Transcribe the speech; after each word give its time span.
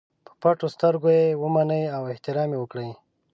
په 0.25 0.31
پټو 0.41 0.67
سترګو 0.75 1.09
یې 1.17 1.37
ومني 1.41 1.83
او 1.95 2.01
احترام 2.13 2.49
یې 2.53 2.59
وکړي. 2.59 2.89